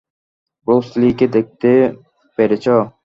Bruce 0.67 0.87
লি-কে 0.99 1.25
দেখতে 1.35 1.69
পেরেছ? 2.37 2.65